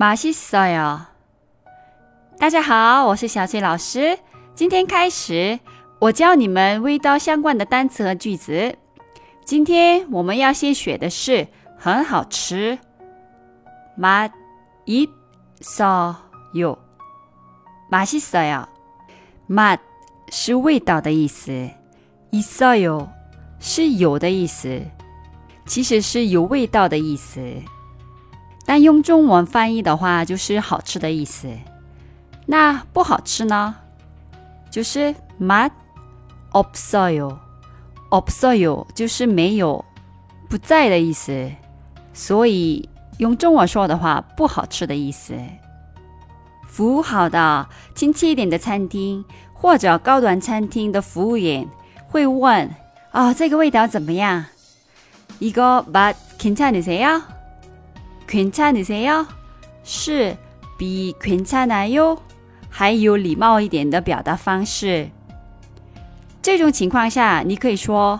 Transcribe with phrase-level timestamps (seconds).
[0.00, 0.98] 马西塞哟！
[2.38, 4.18] 大家好，我是小翠老师。
[4.54, 5.60] 今天开始，
[5.98, 8.74] 我教你们味道相关的单词和句子。
[9.44, 12.78] 今天我们要先学的是很好吃，
[13.94, 14.26] 马
[14.86, 15.06] 西
[15.60, 16.16] 塞
[16.54, 16.78] 哟，
[17.90, 18.66] 马西塞哟。
[19.46, 19.76] 马
[20.30, 21.68] 是味道的意思，
[22.30, 23.06] 伊塞哟
[23.58, 24.80] 是有的意思，
[25.66, 27.38] 其实是有味道的意思。
[28.69, 31.47] 但用中文翻译的话，就是好吃的意思。
[32.47, 33.75] 那不好吃呢？
[34.71, 37.37] 就是맛없어 요，
[38.09, 39.83] 없어요就是没有、
[40.49, 41.51] 不在的意思。
[42.13, 45.33] 所以用中文说的话，不好吃的意思。
[46.67, 49.23] 服务好的、亲切一点的餐厅
[49.53, 51.67] 或者高端餐厅的服务员
[52.07, 52.69] 会问：“
[53.11, 54.45] 啊，这个味道怎么样？”
[55.39, 57.21] 이거맛괜찮으세 요？
[58.29, 59.25] 괜찮으세 요？
[59.83, 60.35] 是
[60.77, 62.17] 比괜찮아 요？
[62.69, 65.09] 还有礼貌一点的表达方式。
[66.41, 68.19] 这种情况下，你可以说